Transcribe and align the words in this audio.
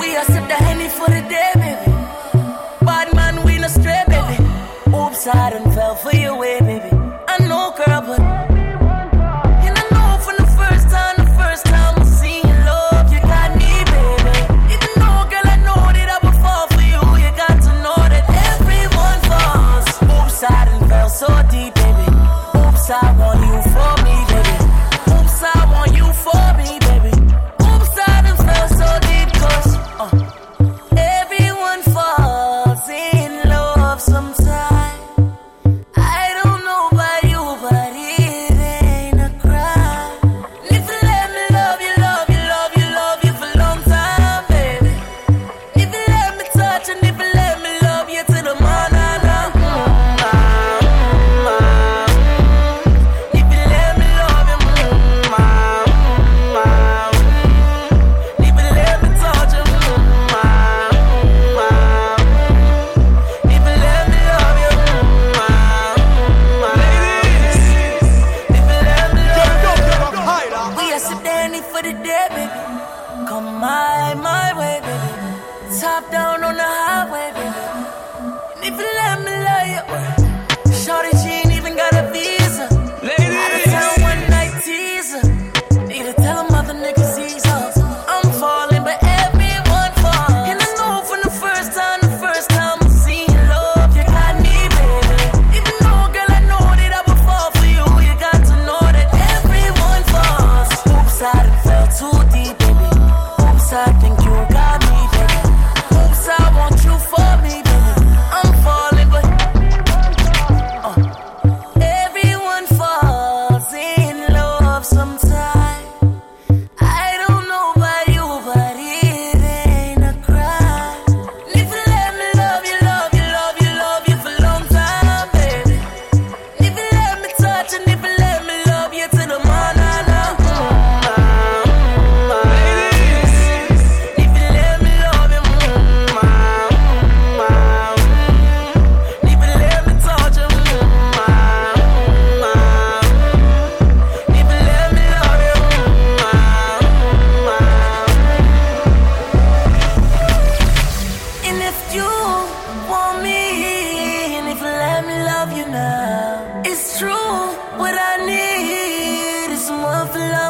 We 0.00 0.16
are 0.16 0.24
sip 0.24 0.46
the 0.48 0.56
honey 0.66 0.88
for 0.88 1.08
the 1.08 1.22
day, 1.28 1.52
baby. 1.54 1.92
Bad 2.84 3.14
man, 3.14 3.42
we 3.44 3.58
no 3.58 3.68
stray, 3.68 4.02
baby. 4.08 4.36
Oops, 4.96 5.26
I 5.26 5.50
done 5.50 5.72
fell 5.72 5.94
for 5.94 6.14
your 6.14 6.36
way, 6.38 6.60
baby. 6.60 6.95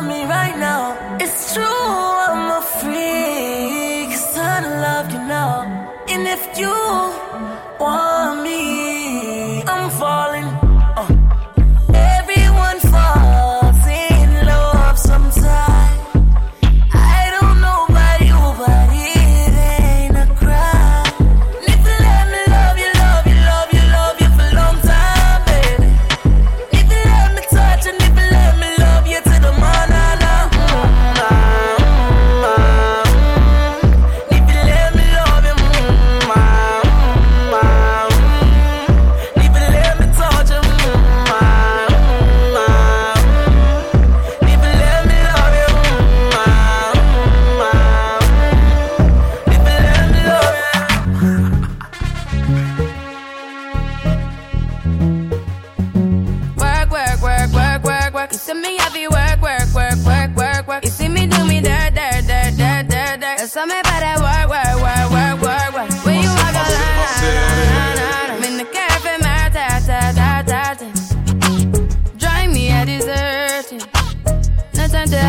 me 0.06 0.24
right 0.24 0.56
now. 0.56 1.16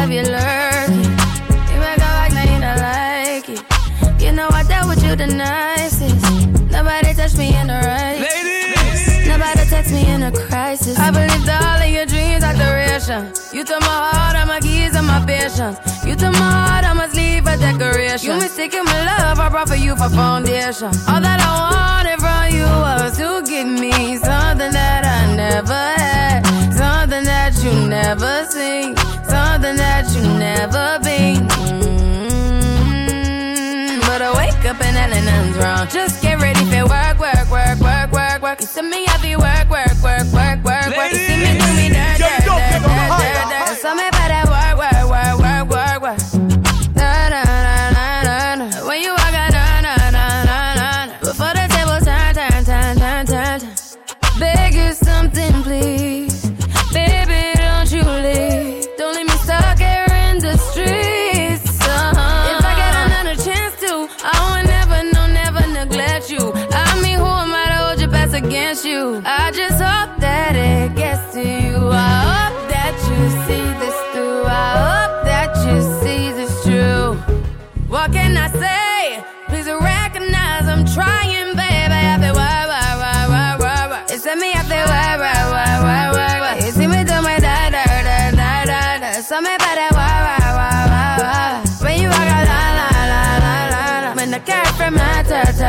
love 0.07 0.15
you 0.15 0.31
lurking. 0.31 1.11
You 1.71 1.79
make 1.79 1.99
out 1.99 2.15
like 2.21 2.33
now 2.33 2.53
you 2.53 2.59
not 2.59 2.79
like 2.79 3.49
it. 3.49 4.21
You 4.21 4.31
know 4.31 4.47
I 4.51 4.63
dealt 4.63 4.87
with 4.87 5.03
you 5.03 5.15
the 5.15 5.27
nicest. 5.27 6.15
Nobody 6.71 7.13
touched 7.13 7.37
me 7.37 7.55
in 7.55 7.67
the 7.67 7.73
right. 7.73 8.19
Nobody 9.27 9.69
touched 9.69 9.91
me 9.91 10.07
in 10.09 10.23
a 10.23 10.31
crisis. 10.31 10.97
I 10.97 11.11
believed 11.11 11.49
all 11.49 11.81
of 11.81 11.89
your 11.89 12.05
dreams 12.05 12.43
are 12.43 12.53
duration. 12.53 13.33
You 13.53 13.65
took 13.65 13.81
my 13.81 13.87
heart, 13.87 14.37
all 14.37 14.45
my 14.45 14.59
keys, 14.59 14.95
and 14.95 15.07
my 15.07 15.23
patience. 15.25 15.77
You 16.05 16.15
took 16.15 16.33
my 16.33 16.51
heart, 16.55 16.85
I 16.85 16.93
must 16.93 17.15
leave 17.15 17.45
a 17.45 17.57
decoration. 17.57 18.31
You 18.31 18.37
mistaken 18.39 18.85
my 18.85 18.99
love, 19.05 19.39
I 19.39 19.49
brought 19.49 19.67
for 19.67 19.75
you 19.75 19.95
for 19.97 20.09
foundation. 20.09 20.87
All 21.07 21.19
that 21.19 21.39
I 21.41 21.51
wanted 21.67 22.19
from 22.23 22.55
you 22.55 22.63
was. 22.63 22.96
wrong. 35.57 35.87
Just 35.89 36.21
get 36.21 36.39
ready 36.41 36.63
for 36.65 36.87
work, 36.87 37.19
work, 37.19 37.49
work, 37.51 37.79
work, 37.79 38.11
work, 38.11 38.41
work. 38.41 38.61
You 38.61 38.67
send 38.67 38.89
me, 38.89 39.05
heavy 39.05 39.35
work, 39.35 39.69
work. 39.69 39.86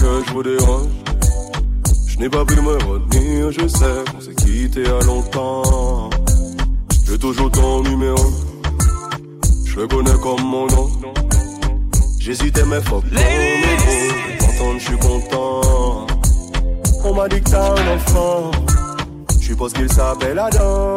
que 0.00 0.24
je 0.26 0.32
vous 0.32 0.42
dérange. 0.42 0.86
Je 2.08 2.18
n'ai 2.18 2.28
pas 2.28 2.44
pu 2.44 2.60
me 2.60 2.72
retenir, 2.72 3.50
je 3.50 3.68
sais 3.68 4.04
qu'on 4.10 4.20
s'est 4.20 4.34
quitté 4.34 4.86
à 4.86 5.04
longtemps. 5.04 6.10
J'ai 7.06 7.18
toujours 7.18 7.50
ton 7.50 7.82
numéro. 7.82 8.24
Je 9.66 9.76
le 9.76 9.86
connais 9.86 10.18
comme 10.22 10.42
mon 10.42 10.66
nom. 10.66 10.88
J'hésitais 12.18 12.64
mais 12.64 12.80
fuck 12.80 13.04
numéro. 13.04 13.94
Pourtant 14.38 14.78
je 14.78 14.84
suis 14.84 14.98
content. 14.98 16.06
On 17.04 17.14
m'a 17.14 17.28
dit 17.28 17.40
que 17.42 17.50
t'as 17.50 17.70
un 17.70 17.94
enfant. 17.96 18.50
Je 19.40 19.46
suppose 19.46 19.72
qu'il 19.72 19.92
s'appelle 19.92 20.38
Adam. 20.38 20.96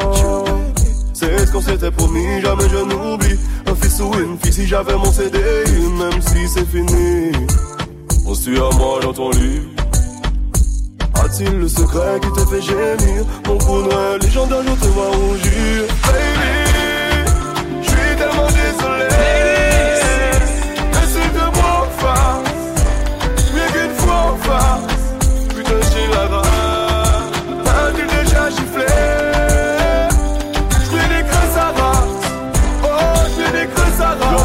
C'est 1.14 1.46
ce 1.46 1.52
qu'on 1.52 1.62
s'était 1.62 1.92
promis, 1.92 2.42
jamais 2.42 2.70
je 2.70 2.78
n'oublie. 2.78 3.40
Un 3.66 3.76
fils 3.76 4.00
ou 4.02 4.12
une 4.14 4.38
fille 4.38 4.54
si 4.54 4.68
j'avais 4.68 4.96
mon 4.96 5.12
CD, 5.12 5.40
même 6.00 6.22
si 6.22 6.48
c'est 6.48 6.66
fini. 6.66 7.32
On 8.34 8.36
suit 8.36 8.58
à 8.58 8.76
moi 8.78 9.00
dans 9.00 9.14
ton 9.14 9.30
lit. 9.30 9.62
A-t-il 11.24 11.52
le 11.52 11.68
secret 11.68 12.20
qui 12.20 12.32
te 12.32 12.50
fait 12.50 12.64
gémir? 12.64 13.24
Mon 13.46 13.60
coup 13.60 13.84
noir, 13.84 14.18
légendaire, 14.20 14.64
je 14.66 14.72
te 14.72 14.88
vois 14.88 15.12
rougir. 15.12 15.84
Baby, 16.08 16.52
je 17.84 17.88
suis 17.90 18.16
tellement 18.18 18.48
désolé. 18.48 19.43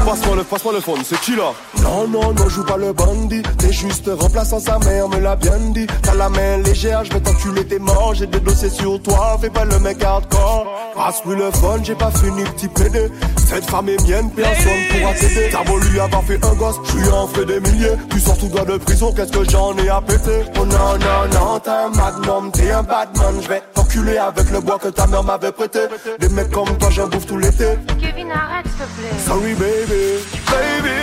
Passe-moi 0.09 0.37
le, 0.37 0.45
passe-moi 0.45 0.73
le 0.73 0.81
phone, 0.81 1.01
c'est 1.05 1.21
qui 1.21 1.37
là 1.37 1.53
Non, 1.83 2.09
non, 2.09 2.33
non, 2.33 2.49
joue 2.49 2.65
pas 2.65 2.77
le 2.77 2.93
bandit. 2.93 3.43
T'es 3.59 3.73
juste 3.73 4.11
remplaçant 4.19 4.59
sa 4.59 4.79
mère, 4.79 5.09
me 5.09 5.19
l'a 5.19 5.37
bien 5.37 5.59
dit. 5.75 5.87
T'as 6.03 6.15
la 6.15 6.29
main 6.29 6.59
légère, 6.59 7.05
je 7.05 7.13
vais 7.13 7.21
t'enculer, 7.21 7.67
t'es 7.67 7.79
mort. 7.79 8.15
J'ai 8.15 8.27
des 8.27 8.41
dossiers 8.41 8.71
sur 8.71 9.01
toi, 9.03 9.37
fais 9.41 9.51
pas 9.51 9.65
le 9.65 9.79
mec 9.81 10.03
hardcore. 10.03 10.67
Passe-lui 10.95 11.37
le 11.37 11.51
phone, 11.51 11.85
j'ai 11.85 11.95
pas 11.95 12.11
fini, 12.11 12.43
petit 12.45 12.69
pédé. 12.69 13.09
Cette 13.37 13.65
femme 13.65 13.89
est 13.89 14.03
mienne, 14.09 14.31
personne 14.31 14.81
pourra 14.91 15.15
t'aider. 15.15 15.51
T'as 15.51 15.91
lui 15.91 16.01
avoir 16.01 16.25
fait 16.25 16.45
un 16.45 16.55
gosse, 16.55 16.77
je 16.87 17.11
en 17.11 17.27
fais 17.29 17.45
des 17.45 17.61
milliers. 17.61 17.97
Tu 18.11 18.21
sors 18.21 18.39
tout 18.39 18.49
droit 18.49 18.65
de 18.65 18.79
prison, 18.79 19.13
qu'est-ce 19.13 19.33
que 19.33 19.51
j'en 19.51 19.77
ai 19.77 19.89
à 19.89 20.01
péter? 20.01 20.43
Oh 20.59 20.65
non, 20.65 20.99
non, 20.99 21.39
non, 21.39 21.59
t'es 21.61 21.71
un 21.71 21.91
magnum, 21.91 22.51
t'es 22.53 22.71
un 22.71 22.83
badman. 22.83 23.43
Je 23.43 23.49
vais 23.49 23.63
avec 23.97 24.51
le 24.51 24.61
bois 24.61 24.79
que 24.79 24.89
ta 24.89 25.07
mère 25.07 25.25
m'avait 25.25 25.53
prêté. 25.53 25.81
Des 26.19 26.29
mecs 26.29 26.51
comme 26.51 26.77
toi, 26.79 26.89
j'en 26.91 27.09
bouffe 27.09 27.27
tout 27.27 27.39
l'été. 27.39 27.79
Kevin, 28.01 28.31
arrête, 28.31 28.67
s'il 28.67 28.77
te 28.77 28.85
plaît. 29.01 29.19
Sorry 29.27 29.55
baby, 29.55 30.21
baby, 30.47 30.99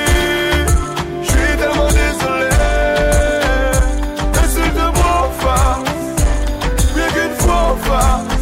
je 1.24 1.28
suis 1.28 1.58
tellement 1.58 1.88
désolé. 1.88 2.50
Insulte-moi 4.44 5.12
en 5.20 5.32
face, 5.42 5.90
mieux 6.96 7.10
qu'une 7.14 7.36
fois 7.40 7.62
en 7.62 8.35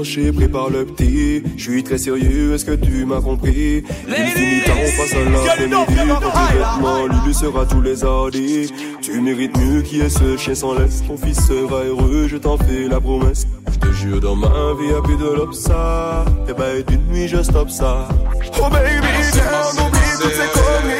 vous 0.00 0.04
chercher, 0.04 0.32
prépare 0.32 0.70
le 0.70 0.84
petit. 0.86 1.42
Je 1.56 1.62
suis 1.62 1.84
très 1.84 1.98
sérieux, 1.98 2.54
est-ce 2.54 2.64
que 2.64 2.72
tu 2.72 3.04
m'as 3.04 3.20
compris? 3.20 3.82
Tard, 3.82 4.76
on 4.78 4.96
passe 4.96 5.14
à 5.14 5.24
l'après-midi. 5.30 5.74
Vêtements, 6.52 7.06
Lulu 7.06 7.34
sera 7.34 7.66
tous 7.66 7.82
les 7.82 8.04
hardis. 8.04 8.72
Tu 9.02 9.20
mérites 9.20 9.56
mieux 9.58 9.82
qui 9.82 10.00
est 10.00 10.08
ce 10.08 10.36
chien 10.36 10.54
sans 10.54 10.74
laisse. 10.78 11.02
Ton 11.06 11.16
fils 11.16 11.46
sera 11.46 11.82
heureux, 11.84 12.26
je 12.28 12.36
t'en 12.36 12.56
fais 12.56 12.88
la 12.88 13.00
promesse. 13.00 13.46
Je 13.72 13.78
te 13.78 13.92
jure, 13.92 14.20
dans 14.20 14.36
ma 14.36 14.48
vie, 14.80 14.88
y'a 14.90 15.00
plus 15.02 15.16
de 15.16 15.34
l'obsa. 15.36 16.24
Et 16.48 16.54
bah, 16.54 16.74
et 16.78 16.82
d'une 16.82 17.06
nuit, 17.08 17.28
je 17.28 17.42
stoppe 17.42 17.70
ça. 17.70 18.08
Oh 18.58 18.68
baby, 18.70 19.06
viens, 19.32 19.84
oublie 19.84 20.16
toutes 20.20 20.32
ces 20.32 20.48
conneries. 20.54 20.99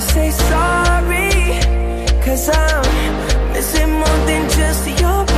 say 0.00 0.30
sorry? 0.30 1.30
Cause 2.24 2.48
I'm 2.48 3.52
missing 3.52 3.90
more 3.90 4.18
than 4.28 4.42
just 4.50 5.00
your 5.00 5.37